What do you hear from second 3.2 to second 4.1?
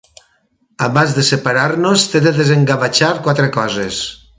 quatre coses.